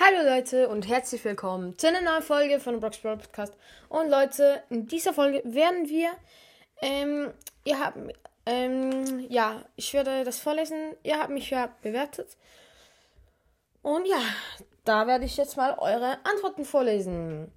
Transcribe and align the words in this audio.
Hallo 0.00 0.22
Leute 0.22 0.68
und 0.68 0.86
herzlich 0.86 1.24
willkommen 1.24 1.76
zu 1.76 1.88
einer 1.88 2.00
neuen 2.00 2.22
Folge 2.22 2.60
von 2.60 2.78
Brock's 2.78 2.98
Brawl 2.98 3.16
Podcast. 3.16 3.54
Und 3.88 4.08
Leute, 4.08 4.62
in 4.70 4.86
dieser 4.86 5.12
Folge 5.12 5.42
werden 5.44 5.88
wir, 5.88 6.12
ähm, 6.80 7.32
ihr 7.64 7.80
habt, 7.80 7.98
ähm, 8.46 9.26
ja, 9.28 9.64
ich 9.74 9.92
werde 9.94 10.22
das 10.22 10.38
vorlesen. 10.38 10.94
Ihr 11.02 11.18
habt 11.18 11.30
mich 11.30 11.50
ja 11.50 11.74
bewertet. 11.82 12.36
Und 13.82 14.06
ja, 14.06 14.20
da 14.84 15.08
werde 15.08 15.24
ich 15.24 15.36
jetzt 15.36 15.56
mal 15.56 15.76
eure 15.78 16.24
Antworten 16.24 16.64
vorlesen. 16.64 17.50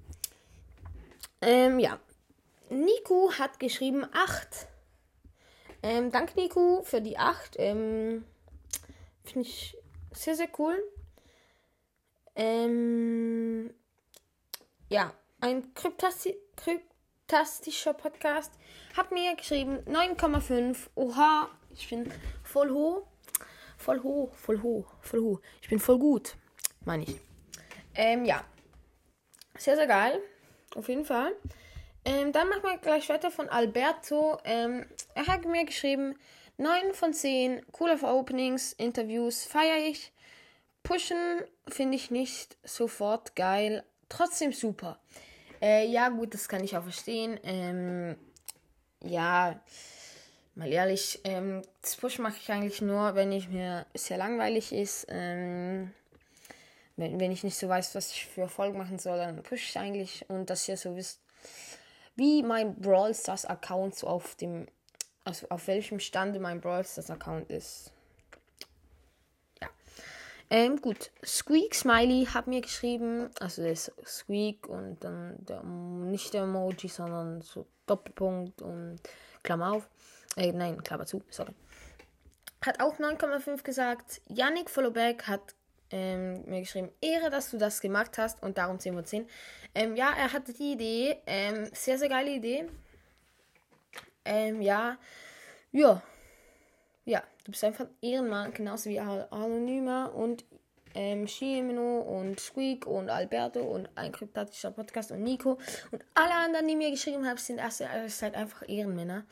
Ähm, 1.43 1.77
ja. 1.77 1.99
Nico 2.71 3.33
hat 3.37 3.59
geschrieben 3.59 4.03
8. 4.11 4.67
Ähm, 5.83 6.11
danke 6.11 6.39
Nico 6.39 6.81
für 6.81 7.01
die 7.01 7.19
8. 7.19 7.57
Ähm, 7.59 8.25
Finde 9.25 9.47
ich 9.47 9.77
sehr, 10.11 10.35
sehr 10.35 10.49
cool. 10.57 10.81
Ähm, 12.35 13.73
ja, 14.89 15.13
ein 15.39 15.73
kryptasti 15.73 16.35
kryptastischer 16.55 17.93
Podcast 17.93 18.51
hat 18.95 19.11
mir 19.11 19.35
geschrieben 19.35 19.79
9,5. 19.85 20.77
Oha, 20.95 21.49
ich 21.73 21.89
bin 21.89 22.11
voll 22.43 22.71
hoch. 22.71 23.07
Voll 23.77 24.03
hoch, 24.03 24.35
voll 24.35 24.61
hoch, 24.61 24.93
voll 25.01 25.21
hoch. 25.21 25.41
Ich 25.61 25.69
bin 25.69 25.79
voll 25.79 25.97
gut, 25.97 26.35
meine 26.85 27.03
ich. 27.03 27.19
Ähm, 27.95 28.25
ja. 28.25 28.43
Sehr, 29.57 29.75
sehr 29.75 29.87
geil. 29.87 30.21
Auf 30.75 30.87
jeden 30.87 31.05
Fall. 31.05 31.35
Ähm, 32.05 32.31
dann 32.31 32.49
machen 32.49 32.63
wir 32.63 32.77
gleich 32.77 33.09
weiter 33.09 33.31
von 33.31 33.49
Alberto. 33.49 34.37
Ähm, 34.43 34.85
er 35.15 35.27
hat 35.27 35.45
mir 35.45 35.65
geschrieben, 35.65 36.15
9 36.57 36.93
von 36.93 37.13
10, 37.13 37.65
coole 37.71 37.99
Openings, 38.01 38.73
Interviews, 38.73 39.45
feiere 39.45 39.87
ich. 39.87 40.11
Pushen 40.83 41.41
finde 41.67 41.95
ich 41.95 42.11
nicht 42.11 42.57
sofort 42.63 43.35
geil, 43.35 43.83
trotzdem 44.09 44.51
super. 44.51 44.99
Äh, 45.61 45.87
ja, 45.87 46.09
gut, 46.09 46.33
das 46.33 46.49
kann 46.49 46.63
ich 46.63 46.75
auch 46.75 46.83
verstehen. 46.83 47.39
Ähm, 47.43 48.15
ja, 49.03 49.59
mal 50.55 50.71
ehrlich, 50.71 51.21
ähm, 51.23 51.61
das 51.81 51.95
Push 51.95 52.19
mache 52.19 52.37
ich 52.41 52.51
eigentlich 52.51 52.81
nur, 52.81 53.15
wenn 53.15 53.31
ich 53.31 53.47
mir 53.49 53.85
sehr 53.93 54.17
langweilig 54.17 54.73
ist. 54.73 55.05
Ähm, 55.09 55.91
wenn, 56.97 57.19
wenn 57.19 57.31
ich 57.31 57.43
nicht 57.43 57.57
so 57.57 57.69
weiß, 57.69 57.95
was 57.95 58.11
ich 58.11 58.25
für 58.25 58.41
Erfolg 58.41 58.75
machen 58.75 58.99
soll, 58.99 59.17
dann 59.17 59.41
push 59.43 59.69
ich 59.69 59.77
eigentlich. 59.77 60.25
Und 60.29 60.49
dass 60.49 60.67
ihr 60.67 60.77
so 60.77 60.95
wisst, 60.95 61.21
wie 62.15 62.43
mein 62.43 62.75
Brawl 62.75 63.13
Stars 63.13 63.45
Account 63.45 63.95
so 63.95 64.07
auf 64.07 64.35
dem, 64.35 64.67
also 65.23 65.47
auf 65.49 65.67
welchem 65.67 65.99
Stande 65.99 66.39
mein 66.39 66.59
Brawl 66.59 66.85
Stars 66.85 67.09
Account 67.09 67.49
ist. 67.49 67.91
Ähm, 70.53 70.81
gut. 70.81 71.11
Squeak 71.23 71.73
Smiley 71.73 72.25
hat 72.25 72.47
mir 72.47 72.59
geschrieben, 72.59 73.29
also 73.39 73.63
das 73.63 73.89
Squeak 74.05 74.67
und 74.67 75.01
dann 75.01 75.37
der, 75.45 75.63
nicht 75.63 76.33
der 76.33 76.43
Emoji, 76.43 76.89
sondern 76.89 77.41
so 77.41 77.65
Doppelpunkt 77.85 78.61
und 78.61 78.99
Klammer 79.43 79.71
auf. 79.71 79.89
Äh, 80.35 80.51
nein, 80.51 80.83
Klammer 80.83 81.05
zu, 81.05 81.23
sorry. 81.29 81.53
Hat 82.65 82.81
auch 82.81 82.99
9,5 82.99 83.63
gesagt. 83.63 84.21
Yannick 84.27 84.69
Followback 84.69 85.23
hat 85.25 85.55
ähm, 85.89 86.43
mir 86.45 86.59
geschrieben, 86.59 86.89
Ehre, 86.99 87.29
dass 87.29 87.51
du 87.51 87.57
das 87.57 87.79
gemacht 87.79 88.17
hast 88.17 88.43
und 88.43 88.57
darum 88.57 88.77
10 88.77 88.93
von 88.93 89.05
10. 89.05 89.29
Ähm, 89.73 89.95
ja, 89.95 90.11
er 90.17 90.33
hatte 90.33 90.51
die 90.51 90.73
Idee, 90.73 91.17
ähm, 91.27 91.69
sehr, 91.71 91.97
sehr 91.97 92.09
geile 92.09 92.29
Idee. 92.29 92.67
Ähm, 94.25 94.61
ja, 94.61 94.97
ja, 95.71 96.03
ja, 97.05 97.23
du 97.43 97.51
bist 97.51 97.63
einfach 97.63 97.85
ein 97.85 97.95
Ehrenmann, 98.01 98.53
genauso 98.53 98.89
wie 98.89 98.99
Anonyma 98.99 100.05
und 100.05 100.45
ähm, 100.93 101.27
Shimeno 101.27 102.01
und 102.01 102.39
Squeak 102.39 102.85
und 102.85 103.09
Alberto 103.09 103.61
und 103.61 103.89
ein 103.95 104.11
kryptatischer 104.11 104.71
Podcast 104.71 105.11
und 105.11 105.23
Nico 105.23 105.57
und 105.91 106.03
alle 106.13 106.33
anderen, 106.33 106.67
die 106.67 106.75
mir 106.75 106.91
geschrieben 106.91 107.25
haben, 107.27 107.37
sind 107.37 107.59
erst, 107.59 107.81
ihr 107.81 108.09
seid 108.09 108.35
einfach 108.35 108.67
Ehrenmänner. 108.67 109.25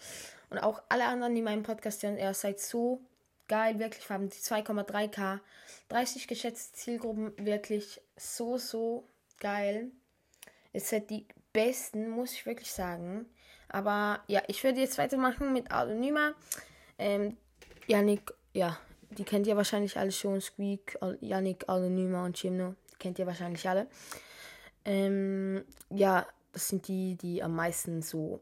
Und 0.50 0.58
auch 0.58 0.82
alle 0.90 1.06
anderen, 1.06 1.36
die 1.36 1.42
meinen 1.42 1.64
Podcast 1.64 2.02
hören, 2.02 2.18
ihr 2.18 2.34
seid 2.34 2.60
so 2.60 3.02
geil, 3.48 3.78
wirklich. 3.80 4.08
Wir 4.10 4.16
haben 4.16 4.30
die 4.30 4.38
2,3k, 4.38 5.40
30 5.90 6.28
geschätzte 6.28 6.78
Zielgruppen, 6.78 7.34
wirklich 7.38 8.02
so, 8.16 8.58
so 8.58 9.04
geil. 9.40 9.92
Es 10.74 10.90
sind 10.90 11.10
die 11.10 11.28
besten, 11.54 12.10
muss 12.10 12.34
ich 12.34 12.46
wirklich 12.46 12.72
sagen. 12.72 13.28
Aber 13.68 14.24
ja, 14.28 14.42
ich 14.48 14.64
werde 14.64 14.80
jetzt 14.80 14.98
weitermachen 14.98 15.54
mit 15.54 15.72
Anonyma. 15.72 16.34
Ähm, 16.98 17.38
Yannick, 17.90 18.32
ja, 18.54 18.78
die 19.10 19.24
kennt 19.24 19.48
ihr 19.48 19.58
wahrscheinlich 19.58 19.98
alle 19.98 20.12
schon. 20.12 20.40
Squeak, 20.40 21.00
Yannick, 21.22 21.68
Anonyma 21.68 22.26
und 22.26 22.38
Chimno. 22.38 22.76
Kennt 23.00 23.18
ihr 23.18 23.26
wahrscheinlich 23.26 23.68
alle. 23.68 23.88
Ähm, 24.86 25.64
ja, 25.90 26.28
das 26.54 26.70
sind 26.70 26.88
die, 26.88 27.16
die 27.16 27.42
am 27.42 27.56
meisten 27.56 28.02
so 28.02 28.42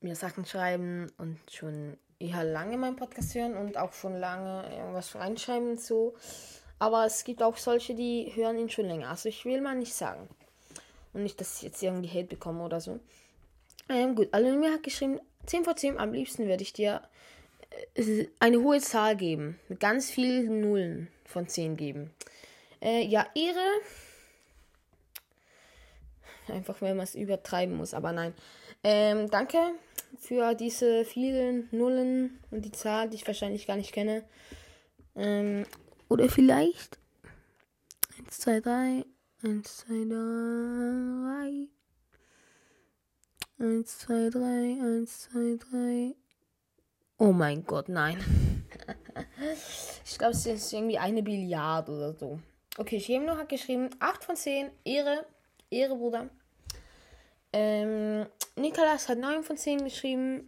mir 0.00 0.16
Sachen 0.16 0.44
schreiben 0.44 1.12
und 1.18 1.38
schon 1.50 1.96
eher 2.18 2.42
lange 2.44 2.76
meinen 2.76 2.96
Podcast 2.96 3.34
hören 3.34 3.56
und 3.56 3.76
auch 3.76 3.92
schon 3.92 4.16
lange 4.16 4.68
irgendwas 4.76 5.14
reinschreiben 5.14 5.78
so. 5.78 6.14
Aber 6.78 7.06
es 7.06 7.24
gibt 7.24 7.42
auch 7.42 7.56
solche, 7.56 7.94
die 7.94 8.32
hören 8.34 8.58
ihn 8.58 8.68
schon 8.68 8.86
länger. 8.86 9.10
Also 9.10 9.28
ich 9.28 9.44
will 9.44 9.60
mal 9.60 9.76
nicht 9.76 9.94
sagen. 9.94 10.28
Und 11.12 11.22
nicht, 11.22 11.40
dass 11.40 11.56
ich 11.56 11.62
jetzt 11.62 11.82
irgendwie 11.82 12.08
Hate 12.08 12.26
bekomme 12.26 12.64
oder 12.64 12.80
so. 12.80 12.98
Ähm, 13.88 14.16
gut, 14.16 14.28
Alumni 14.32 14.66
hat 14.66 14.82
geschrieben, 14.82 15.20
10 15.46 15.64
vor 15.64 15.76
10, 15.76 15.98
am 15.98 16.12
liebsten 16.12 16.46
würde 16.48 16.62
ich 16.62 16.72
dir 16.72 17.02
eine 18.40 18.62
hohe 18.62 18.80
Zahl 18.80 19.16
geben. 19.16 19.58
Mit 19.68 19.80
ganz 19.80 20.10
vielen 20.10 20.60
Nullen 20.60 21.08
von 21.24 21.48
10 21.48 21.76
geben. 21.76 22.10
Äh, 22.80 23.04
ja, 23.06 23.26
Ehre. 23.34 23.66
Einfach, 26.48 26.80
wenn 26.80 26.96
man 26.96 27.04
es 27.04 27.14
übertreiben 27.14 27.76
muss, 27.76 27.94
aber 27.94 28.12
nein. 28.12 28.32
Ähm, 28.84 29.28
danke 29.30 29.58
für 30.18 30.54
diese 30.54 31.04
vielen 31.04 31.68
Nullen 31.72 32.38
und 32.50 32.64
die 32.64 32.72
Zahl, 32.72 33.10
die 33.10 33.16
ich 33.16 33.26
wahrscheinlich 33.26 33.66
gar 33.66 33.76
nicht 33.76 33.92
kenne. 33.92 34.24
Ähm, 35.16 35.66
oder 36.08 36.28
vielleicht 36.28 36.98
1, 38.18 38.38
2, 38.38 38.60
3, 38.60 39.04
1, 39.42 39.76
2, 39.78 39.86
3. 40.04 41.68
1, 43.58 43.98
2, 43.98 44.30
3, 44.30 44.38
1, 44.82 45.20
2, 45.32 45.56
3. 45.70 46.25
Oh 47.18 47.32
mein 47.32 47.64
Gott, 47.64 47.88
nein. 47.88 48.18
ich 50.04 50.18
glaube, 50.18 50.34
es 50.34 50.44
ist 50.44 50.72
irgendwie 50.72 50.98
eine 50.98 51.22
Billiard 51.22 51.88
oder 51.88 52.12
so. 52.12 52.38
Okay, 52.76 53.00
Schemno 53.00 53.38
hat 53.38 53.48
geschrieben, 53.48 53.88
8 54.00 54.22
von 54.22 54.36
10, 54.36 54.70
Ehre, 54.84 55.24
Ehre, 55.70 55.96
Bruder. 55.96 56.28
Ähm, 57.54 58.26
Nikolas 58.54 59.08
hat 59.08 59.16
9 59.16 59.42
von 59.44 59.56
10 59.56 59.84
geschrieben. 59.84 60.46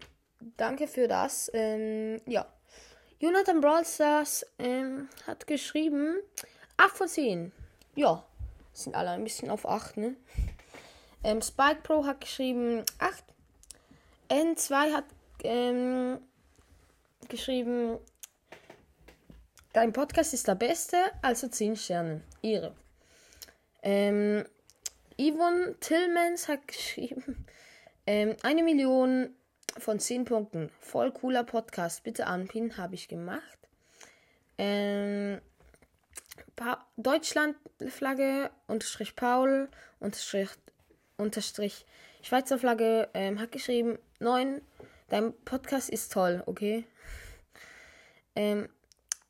Danke 0.59 0.89
für 0.89 1.09
das. 1.09 1.51
Ähm, 1.55 2.21
ja. 2.27 2.47
Jonathan 3.19 3.63
Brawlstars 3.63 4.45
ähm, 4.59 5.09
hat 5.27 5.47
geschrieben 5.47 6.17
8 6.77 6.97
von 6.97 7.09
10. 7.09 7.53
Ja. 7.95 8.23
Sind 8.75 8.95
alle 8.95 9.11
ein 9.11 9.25
bisschen 9.25 9.49
auf 9.49 9.67
8, 9.67 9.97
ne? 9.97 10.17
Ähm, 11.25 11.41
Spike 11.41 11.81
Pro 11.83 12.05
hat 12.05 12.21
geschrieben 12.21 12.85
8. 12.99 13.25
N2 14.29 14.93
hat 14.93 15.05
ähm, 15.45 16.19
geschrieben, 17.29 17.99
dein 19.73 19.93
Podcast 19.93 20.35
ist 20.35 20.49
der 20.49 20.55
beste, 20.55 20.97
also 21.23 21.49
10 21.49 21.77
Sterne. 21.77 22.23
Ihre. 22.43 22.75
Ähm, 23.83 24.45
Yvonne 25.19 25.77
Tillmans 25.81 26.49
hat 26.49 26.67
geschrieben, 26.69 27.47
ähm, 28.07 28.37
eine 28.43 28.63
Million 28.63 29.35
von 29.79 29.99
10 29.99 30.25
Punkten. 30.25 30.71
Voll 30.81 31.13
cooler 31.13 31.45
Podcast. 31.45 32.03
Bitte 32.05 32.27
anpinnen, 32.27 32.77
habe 32.77 32.95
ich 32.95 33.09
gemacht. 33.09 33.59
Ähm, 34.57 35.41
Deutschland-Flagge, 36.97 38.51
unterstrich 38.67 39.15
Paul, 39.15 39.69
unterstrich, 40.01 40.51
unterstrich 41.17 41.87
Schweizer 42.23 42.59
Flagge, 42.59 43.09
ähm, 43.15 43.41
hat 43.41 43.53
geschrieben, 43.53 43.99
9, 44.19 44.61
dein 45.09 45.33
Podcast 45.45 45.89
ist 45.89 46.13
toll, 46.13 46.43
okay? 46.47 46.85
Ähm, 48.39 48.69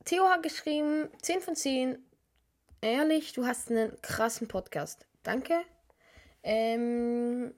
Theo 0.05 0.29
hat 0.29 0.43
geschrieben, 0.43 1.09
10 1.23 1.41
von 1.41 1.57
10, 1.57 1.99
ehrlich, 2.83 3.33
du 3.33 3.47
hast 3.47 3.71
einen 3.71 3.99
krassen 4.03 4.49
Podcast. 4.49 5.07
Danke. 5.23 5.63
Ähm, 6.43 7.55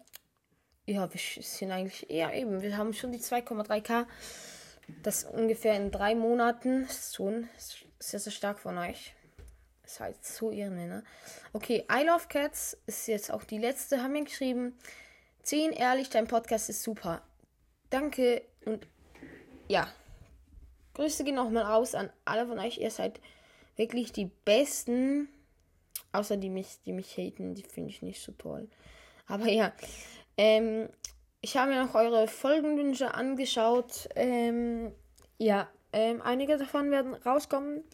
ja, 0.87 1.13
wir 1.13 1.21
sind 1.21 1.73
eigentlich 1.73 2.09
eher 2.09 2.33
eben. 2.35 2.63
Wir 2.63 2.77
haben 2.77 2.95
schon 2.95 3.11
die 3.11 3.19
2,3k. 3.19 4.07
Das 5.03 5.25
ungefähr 5.25 5.75
in 5.75 5.91
drei 5.91 6.15
Monaten. 6.15 6.87
Das 6.87 6.99
ist 6.99 7.17
schon 7.17 7.49
sehr, 7.99 8.21
sehr 8.21 8.33
stark 8.33 8.61
von 8.61 8.79
euch. 8.79 9.13
Das 9.83 9.95
ist 9.95 10.01
halt 10.01 10.25
so 10.25 10.53
irre, 10.53 10.71
ne? 10.71 11.05
Okay, 11.53 11.85
I 11.91 12.05
Love 12.05 12.29
Cats 12.29 12.79
ist 12.87 13.09
jetzt 13.09 13.33
auch 13.33 13.43
die 13.43 13.59
letzte. 13.59 14.05
Haben 14.05 14.15
wir 14.15 14.23
geschrieben. 14.23 14.79
10, 15.43 15.73
ehrlich, 15.73 16.11
dein 16.11 16.29
Podcast 16.29 16.71
ist 16.71 16.85
super. 16.85 17.23
Danke 17.91 18.43
und 18.65 18.87
ja. 19.67 19.93
Grüße 20.95 21.25
gehen 21.25 21.37
nochmal 21.37 21.65
raus 21.65 21.95
an 21.95 22.11
alle 22.25 22.47
von 22.47 22.59
euch. 22.59 22.79
Ihr 22.79 22.91
seid 22.91 23.21
wirklich 23.77 24.13
die 24.13 24.31
Besten. 24.45 25.29
Außer 26.13 26.37
die 26.37 26.51
mich, 26.51 26.79
die 26.85 26.93
mich 26.93 27.17
haten, 27.17 27.55
die 27.55 27.63
finde 27.63 27.91
ich 27.91 28.03
nicht 28.03 28.21
so 28.21 28.33
toll. 28.33 28.69
Aber 29.27 29.47
ja, 29.47 29.73
ähm, 30.37 30.89
ich 31.41 31.57
habe 31.57 31.71
mir 31.71 31.85
noch 31.85 31.95
eure 31.95 32.27
Folgenwünsche 32.27 33.15
angeschaut. 33.15 34.09
Ähm, 34.17 34.93
ja, 35.39 35.69
ähm, 35.93 36.21
einige 36.23 36.57
davon 36.57 36.91
werden 36.91 37.15
rauskommen. 37.15 37.85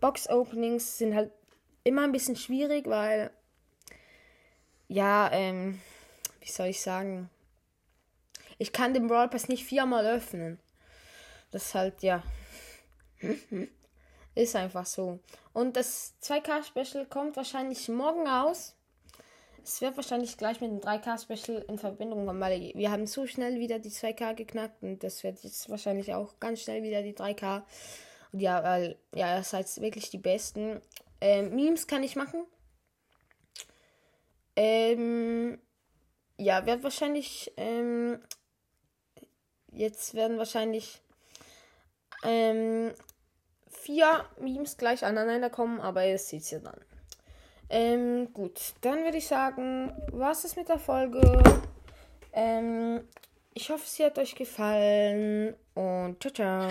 Box-Openings 0.00 0.98
sind 0.98 1.14
halt 1.14 1.30
immer 1.84 2.02
ein 2.02 2.12
bisschen 2.12 2.36
schwierig, 2.36 2.86
weil, 2.88 3.30
ja, 4.88 5.30
ähm, 5.32 5.80
wie 6.40 6.50
soll 6.50 6.66
ich 6.66 6.80
sagen, 6.80 7.30
ich 8.58 8.72
kann 8.72 8.92
den 8.92 9.06
Brawl 9.06 9.28
Pass 9.28 9.48
nicht 9.48 9.64
viermal 9.64 10.06
öffnen. 10.06 10.58
Das 11.50 11.66
ist 11.66 11.74
halt, 11.74 12.02
ja, 12.02 12.22
ist 14.34 14.56
einfach 14.56 14.86
so. 14.86 15.20
Und 15.52 15.76
das 15.76 16.14
2K-Special 16.22 17.06
kommt 17.06 17.36
wahrscheinlich 17.36 17.88
morgen 17.88 18.26
aus. 18.26 18.74
Es 19.62 19.80
wird 19.80 19.96
wahrscheinlich 19.96 20.36
gleich 20.36 20.60
mit 20.60 20.70
dem 20.70 20.80
3K-Special 20.80 21.64
in 21.68 21.78
Verbindung 21.78 22.26
kommen, 22.26 22.40
weil 22.40 22.72
wir 22.74 22.90
haben 22.90 23.06
so 23.06 23.26
schnell 23.26 23.58
wieder 23.58 23.78
die 23.78 23.90
2K 23.90 24.34
geknackt 24.34 24.82
und 24.82 25.02
das 25.04 25.22
wird 25.22 25.42
jetzt 25.44 25.68
wahrscheinlich 25.68 26.14
auch 26.14 26.40
ganz 26.40 26.62
schnell 26.62 26.82
wieder 26.82 27.02
die 27.02 27.14
3K. 27.14 27.62
Und 28.32 28.40
ja, 28.40 28.62
weil, 28.62 28.96
ja, 29.14 29.36
ihr 29.36 29.44
seid 29.44 29.66
wirklich 29.80 30.10
die 30.10 30.18
Besten. 30.18 30.80
Ähm, 31.20 31.54
Memes 31.54 31.86
kann 31.86 32.02
ich 32.02 32.16
machen. 32.16 32.44
Ähm, 34.56 35.58
ja, 36.36 36.64
wird 36.66 36.82
wahrscheinlich, 36.82 37.52
ähm, 37.56 38.20
jetzt 39.72 40.14
werden 40.14 40.38
wahrscheinlich, 40.38 41.00
ähm, 42.24 42.92
vier 43.70 44.24
Memes 44.40 44.76
gleich 44.76 45.04
aneinander 45.04 45.50
kommen, 45.50 45.80
aber 45.80 46.06
ihr 46.06 46.18
seht 46.18 46.50
ja 46.50 46.58
dann. 46.58 46.80
Ähm, 47.68 48.32
gut, 48.32 48.60
dann 48.80 49.04
würde 49.04 49.18
ich 49.18 49.28
sagen, 49.28 49.92
was 50.12 50.44
ist 50.44 50.56
mit 50.56 50.68
der 50.68 50.78
Folge? 50.78 51.42
Ähm, 52.32 53.00
ich 53.54 53.70
hoffe, 53.70 53.84
sie 53.86 54.04
hat 54.04 54.18
euch 54.18 54.34
gefallen 54.34 55.54
und 55.74 56.20
ciao, 56.20 56.32
ciao. 56.32 56.68